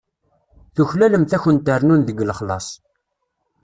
Tuklalemt 0.75 1.35
ad 1.37 1.41
kunt-rnun 1.43 2.01
deg 2.03 2.23
lexlaṣ. 2.29 2.67